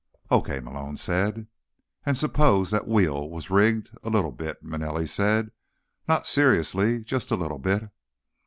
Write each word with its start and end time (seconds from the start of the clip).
"Okay," 0.31 0.59
Malone 0.59 0.97
said. 0.97 1.45
"And 2.07 2.17
suppose 2.17 2.71
the 2.71 2.79
wheel 2.79 3.29
was 3.29 3.51
rigged 3.51 3.91
a 4.01 4.09
little 4.09 4.31
bit," 4.31 4.63
Manelli 4.63 5.05
said. 5.07 5.51
"Not 6.07 6.25
seriously, 6.25 7.03
just 7.03 7.29
a 7.29 7.35
little 7.35 7.59
bit." 7.59 7.87